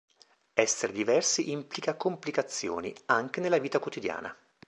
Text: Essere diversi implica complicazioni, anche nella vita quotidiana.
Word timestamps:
Essere 0.55 0.93
diversi 0.93 1.51
implica 1.51 1.93
complicazioni, 1.95 2.91
anche 3.05 3.39
nella 3.39 3.59
vita 3.59 3.77
quotidiana. 3.77 4.35